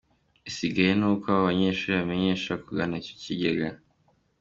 [0.39, 3.67] Igisigaye ni uko abo banyeshuri bamenya kugana icyo kigega.